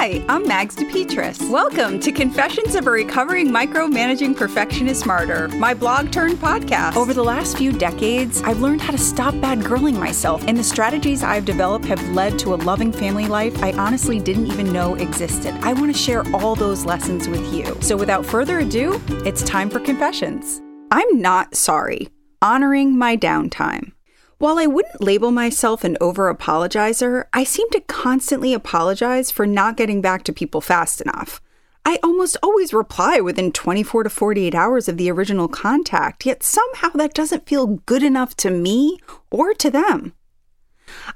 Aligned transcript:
Hi, 0.00 0.24
I'm 0.30 0.48
Mags 0.48 0.76
DePetris. 0.76 1.50
Welcome 1.50 2.00
to 2.00 2.10
Confessions 2.10 2.74
of 2.74 2.86
a 2.86 2.90
Recovering 2.90 3.48
Micromanaging 3.48 4.34
Perfectionist 4.34 5.04
Martyr, 5.04 5.48
my 5.48 5.74
blog 5.74 6.10
turned 6.10 6.38
podcast. 6.38 6.96
Over 6.96 7.12
the 7.12 7.22
last 7.22 7.58
few 7.58 7.70
decades, 7.70 8.40
I've 8.40 8.62
learned 8.62 8.80
how 8.80 8.92
to 8.92 8.98
stop 8.98 9.38
bad 9.42 9.58
girling 9.58 9.98
myself, 9.98 10.42
and 10.46 10.56
the 10.56 10.64
strategies 10.64 11.22
I've 11.22 11.44
developed 11.44 11.84
have 11.84 12.02
led 12.14 12.38
to 12.38 12.54
a 12.54 12.56
loving 12.56 12.92
family 12.92 13.26
life 13.26 13.62
I 13.62 13.72
honestly 13.72 14.18
didn't 14.18 14.46
even 14.46 14.72
know 14.72 14.94
existed. 14.94 15.52
I 15.60 15.74
want 15.74 15.92
to 15.94 15.98
share 15.98 16.24
all 16.34 16.54
those 16.54 16.86
lessons 16.86 17.28
with 17.28 17.52
you. 17.52 17.76
So 17.82 17.94
without 17.94 18.24
further 18.24 18.60
ado, 18.60 18.98
it's 19.26 19.42
time 19.42 19.68
for 19.68 19.80
Confessions. 19.80 20.62
I'm 20.90 21.20
not 21.20 21.54
sorry. 21.54 22.08
Honoring 22.40 22.96
my 22.96 23.18
downtime. 23.18 23.92
While 24.40 24.58
I 24.58 24.64
wouldn't 24.64 25.02
label 25.02 25.32
myself 25.32 25.84
an 25.84 25.98
over 26.00 26.34
apologizer, 26.34 27.26
I 27.30 27.44
seem 27.44 27.68
to 27.72 27.80
constantly 27.82 28.54
apologize 28.54 29.30
for 29.30 29.44
not 29.44 29.76
getting 29.76 30.00
back 30.00 30.22
to 30.24 30.32
people 30.32 30.62
fast 30.62 31.02
enough. 31.02 31.42
I 31.84 31.98
almost 32.02 32.38
always 32.42 32.72
reply 32.72 33.20
within 33.20 33.52
24 33.52 34.04
to 34.04 34.08
48 34.08 34.54
hours 34.54 34.88
of 34.88 34.96
the 34.96 35.10
original 35.10 35.46
contact, 35.46 36.24
yet 36.24 36.42
somehow 36.42 36.88
that 36.94 37.12
doesn't 37.12 37.46
feel 37.46 37.82
good 37.84 38.02
enough 38.02 38.34
to 38.38 38.50
me 38.50 38.98
or 39.30 39.52
to 39.52 39.70
them. 39.70 40.14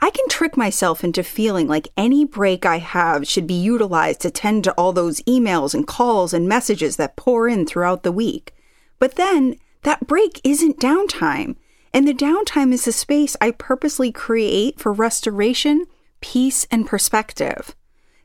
I 0.03 0.11
can 0.11 0.29
trick 0.29 0.55
myself 0.59 1.03
into 1.03 1.23
feeling 1.23 1.67
like 1.67 1.89
any 1.97 2.27
break 2.27 2.67
I 2.67 2.77
have 2.77 3.27
should 3.27 3.47
be 3.47 3.55
utilized 3.55 4.21
to 4.21 4.31
tend 4.31 4.65
to 4.65 4.73
all 4.73 4.93
those 4.93 5.23
emails 5.23 5.73
and 5.73 5.87
calls 5.87 6.35
and 6.35 6.47
messages 6.47 6.97
that 6.97 7.17
pour 7.17 7.49
in 7.49 7.65
throughout 7.65 8.03
the 8.03 8.13
week. 8.13 8.55
But 8.99 9.15
then, 9.15 9.57
that 9.81 10.07
break 10.07 10.43
isn't 10.45 10.79
downtime. 10.79 11.57
And 11.95 12.09
the 12.09 12.13
downtime 12.13 12.73
is 12.73 12.85
the 12.85 12.93
space 12.93 13.37
I 13.41 13.53
purposely 13.53 14.11
create 14.11 14.81
for 14.81 14.93
restoration, 14.93 15.87
peace, 16.21 16.67
and 16.69 16.89
perspective. 16.89 17.77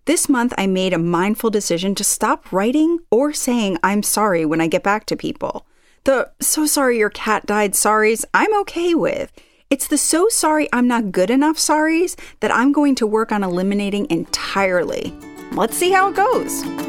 This 0.05 0.27
month, 0.27 0.55
I 0.57 0.65
made 0.65 0.91
a 0.91 0.97
mindful 0.97 1.51
decision 1.51 1.93
to 1.95 2.03
stop 2.03 2.51
writing 2.51 2.97
or 3.11 3.31
saying 3.31 3.77
I'm 3.83 4.01
sorry 4.01 4.43
when 4.43 4.59
I 4.59 4.65
get 4.65 4.81
back 4.81 5.05
to 5.05 5.15
people. 5.15 5.67
The 6.05 6.31
so 6.41 6.65
sorry 6.65 6.97
your 6.97 7.11
cat 7.11 7.45
died 7.45 7.73
sorries 7.73 8.25
I'm 8.33 8.59
okay 8.61 8.95
with. 8.95 9.31
It's 9.69 9.87
the 9.87 9.99
so 9.99 10.29
sorry 10.29 10.67
I'm 10.73 10.87
not 10.87 11.11
good 11.11 11.29
enough 11.29 11.57
sorries 11.57 12.19
that 12.39 12.51
I'm 12.51 12.71
going 12.71 12.95
to 12.95 13.05
work 13.05 13.31
on 13.31 13.43
eliminating 13.43 14.09
entirely. 14.09 15.13
Let's 15.51 15.77
see 15.77 15.91
how 15.91 16.09
it 16.09 16.15
goes. 16.15 16.88